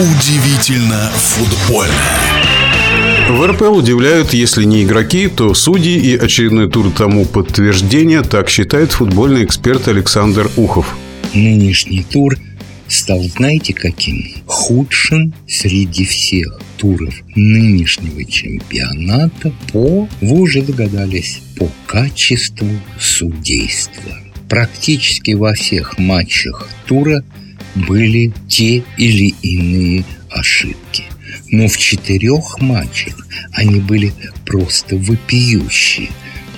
[0.00, 1.92] Удивительно футбольно.
[3.28, 8.92] В РПЛ удивляют, если не игроки, то судьи и очередной тур тому подтверждение, так считает
[8.92, 10.96] футбольный эксперт Александр Ухов.
[11.34, 12.38] Нынешний тур
[12.88, 14.24] стал, знаете, каким?
[14.46, 24.18] Худшим среди всех туров нынешнего чемпионата по, вы уже догадались, по качеству судейства.
[24.48, 27.22] Практически во всех матчах тура
[27.74, 31.04] были те или иные ошибки.
[31.50, 34.12] Но в четырех матчах они были
[34.46, 36.08] просто вопиющие.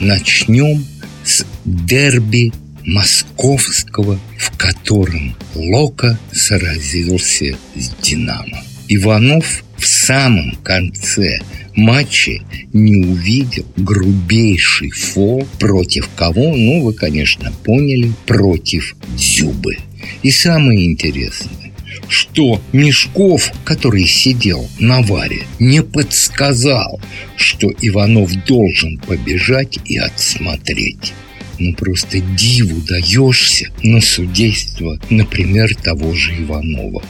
[0.00, 0.84] Начнем
[1.24, 2.52] с дерби
[2.84, 8.62] московского, в котором Лока сразился с «Динамо».
[8.88, 11.40] Иванов в самом конце
[11.74, 12.38] матча
[12.72, 16.54] не увидел грубейший фол против кого?
[16.54, 19.76] Ну, вы, конечно, поняли, против Дзюбы.
[20.22, 21.72] И самое интересное,
[22.08, 27.00] что Мешков, который сидел на варе, не подсказал,
[27.36, 31.12] что Иванов должен побежать и отсмотреть.
[31.58, 37.02] Ну, просто диву даешься на судейство, например, того же Иванова.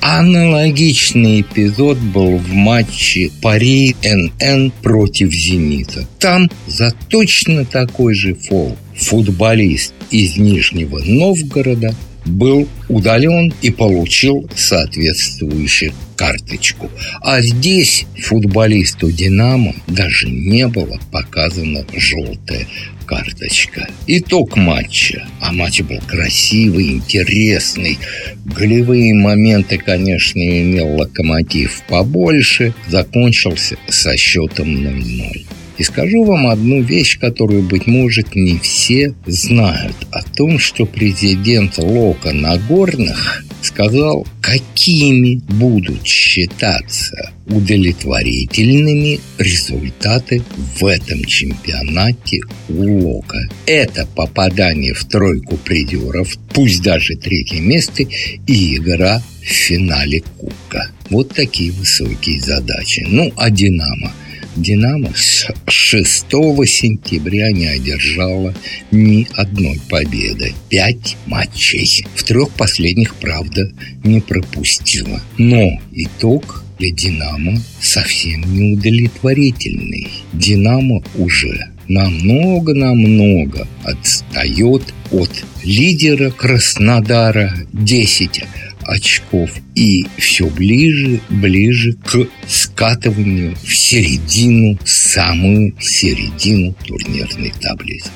[0.00, 6.06] Аналогичный эпизод был в матче Пари НН против Зенита.
[6.18, 11.94] Там за точно такой же фол футболист из Нижнего Новгорода
[12.26, 16.90] был удален и получил соответствующую карточку.
[17.22, 22.66] А здесь футболисту «Динамо» даже не было показана желтая
[23.06, 23.88] карточка.
[24.06, 25.26] Итог матча.
[25.40, 27.98] А матч был красивый, интересный.
[28.44, 32.72] Голевые моменты, конечно, имел локомотив побольше.
[32.86, 35.46] Закончился со счетом 0-0.
[35.80, 39.96] И скажу вам одну вещь, которую, быть может, не все знают.
[40.12, 50.42] О том, что президент Лока Нагорных сказал, какими будут считаться удовлетворительными результаты
[50.78, 53.48] в этом чемпионате у Лока.
[53.64, 60.90] Это попадание в тройку придеров, пусть даже третье место, и игра в финале Кубка.
[61.08, 63.06] Вот такие высокие задачи.
[63.08, 64.12] Ну, а «Динамо»
[64.60, 66.26] «Динамо» с 6
[66.66, 68.54] сентября не одержала
[68.90, 70.52] ни одной победы.
[70.68, 72.04] Пять матчей.
[72.14, 73.72] В трех последних, правда,
[74.04, 75.22] не пропустила.
[75.38, 80.08] Но итог для «Динамо» совсем не удовлетворительный.
[80.34, 85.30] «Динамо» уже намного-намного отстает от
[85.64, 88.44] лидера Краснодара 10
[88.82, 92.26] очков и все ближе, ближе к
[92.80, 98.08] скатыванию в середину, самую середину турнирной таблицы.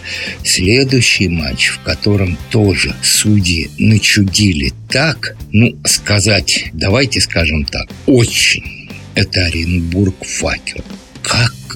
[0.43, 8.89] Следующий матч, в котором тоже судьи начудили так, ну, сказать, давайте скажем так, очень.
[9.15, 10.79] Это Оренбург-Факел.
[10.81, 10.94] Как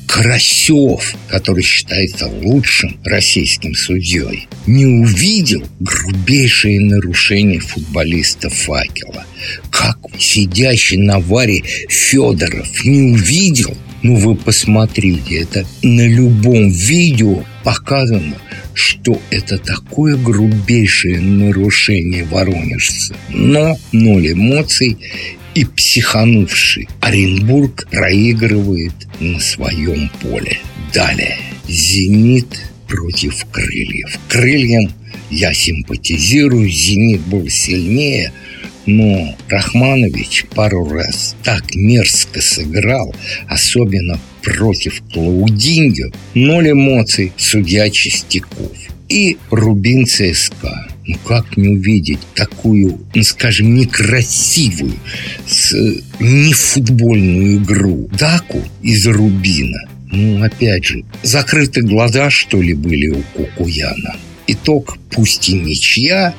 [0.08, 9.24] Карасев, который считается лучшим российским судьей, не увидел грубейшие нарушения футболиста Факела.
[9.70, 18.38] Как сидящий на варе Федоров не увидел, ну вы посмотрите, это на любом видео показано,
[18.72, 23.14] что это такое грубейшее нарушение воронежца.
[23.28, 24.96] Но ноль эмоций
[25.58, 30.60] и психанувший Оренбург проигрывает на своем поле.
[30.94, 31.36] Далее.
[31.66, 34.20] «Зенит» против «Крыльев».
[34.28, 34.92] «Крыльям»
[35.30, 38.32] я симпатизирую, «Зенит» был сильнее,
[38.86, 43.12] но Рахманович пару раз так мерзко сыграл,
[43.48, 48.76] особенно против Клаудиньо, ноль эмоций, судья Чистяков.
[49.08, 50.87] И Рубин ЦСКА.
[51.08, 54.92] Ну как не увидеть такую, ну скажем, некрасивую,
[55.46, 55.74] с,
[56.20, 59.88] нефутбольную игру Даку из Рубина?
[60.10, 64.16] Ну, опять же, закрыты глаза, что ли, были у Кукуяна.
[64.46, 66.34] Итог, пусть и ничья,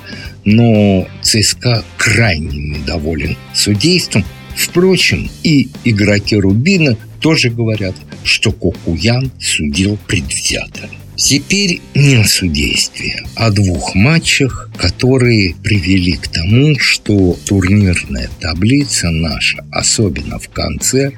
[0.46, 4.24] но ЦСКА крайне недоволен судейством.
[4.56, 10.90] Впрочем, и игроки Рубина тоже говорят, что Кукуян судил предвзято.
[11.20, 19.10] Теперь не о судействе, а о двух матчах, которые привели к тому, что турнирная таблица
[19.10, 21.12] наша, особенно в конце,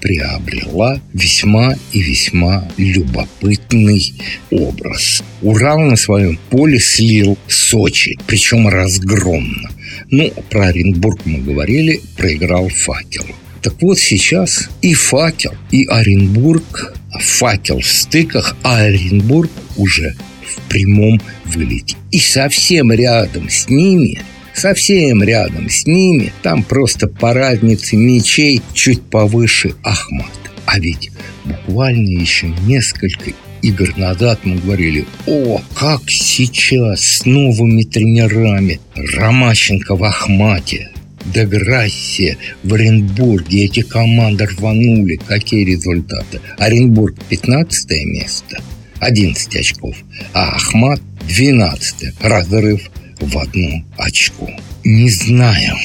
[0.00, 4.14] приобрела весьма и весьма любопытный
[4.52, 5.24] образ.
[5.42, 9.70] Урал на своем поле слил Сочи, причем разгромно.
[10.08, 13.26] Ну, про Оренбург мы говорили, проиграл факел.
[13.62, 20.14] Так вот сейчас и факел, и Оренбург факел в стыках, а Оренбург уже
[20.46, 21.96] в прямом вылете.
[22.10, 24.22] И совсем рядом с ними
[24.58, 30.32] Совсем рядом с ними, там просто по разнице мечей чуть повыше Ахмат.
[30.66, 31.12] А ведь
[31.44, 33.30] буквально еще несколько
[33.62, 40.90] игр назад мы говорили, о, как сейчас с новыми тренерами Ромащенко в Ахмате,
[41.26, 45.16] Деграссе в Оренбурге эти команды рванули.
[45.16, 46.40] Какие результаты?
[46.58, 48.62] Оренбург 15 место,
[49.00, 49.96] 11 очков,
[50.32, 54.50] а Ахмат 12 разрыв в одно очко.
[54.84, 55.76] Не знаю,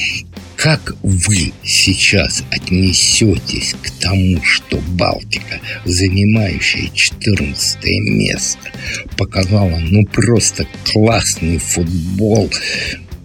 [0.56, 8.70] как вы сейчас отнесетесь к тому, что Балтика, занимающая 14 место,
[9.18, 12.50] показала ну просто классный футбол,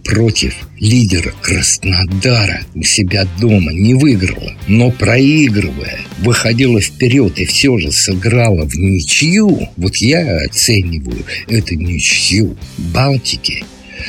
[0.09, 7.91] против лидера Краснодара у себя дома не выиграла, но проигрывая, выходила вперед и все же
[7.91, 12.57] сыграла в ничью, вот я оцениваю эту ничью.
[12.91, 13.63] Балтики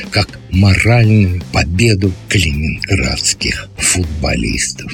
[0.09, 4.91] как моральную победу калининградских футболистов.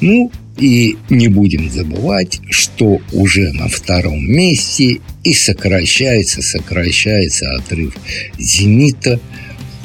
[0.00, 7.94] Ну, и не будем забывать, что уже на втором месте и сокращается, сокращается отрыв
[8.38, 9.20] «Зенита»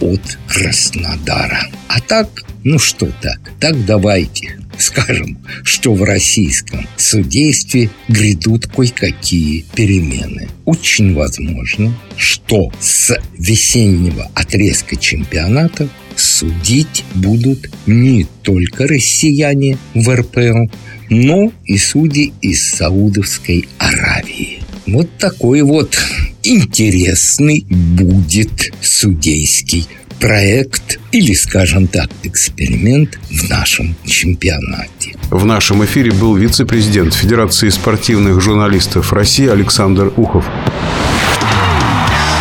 [0.01, 1.67] от Краснодара.
[1.87, 10.49] А так, ну что так, так давайте скажем, что в российском судействе грядут кое-какие перемены.
[10.65, 20.73] Очень возможно, что с весеннего отрезка чемпионата судить будут не только россияне в РПЛ,
[21.09, 24.59] но и судьи из Саудовской Аравии.
[24.87, 25.97] Вот такой вот
[26.43, 29.87] интересный будет судейский
[30.19, 35.15] проект или, скажем так, эксперимент в нашем чемпионате.
[35.31, 40.45] В нашем эфире был вице-президент Федерации спортивных журналистов России Александр Ухов.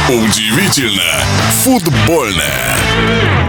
[0.09, 1.25] Удивительно
[1.63, 3.40] футбольное.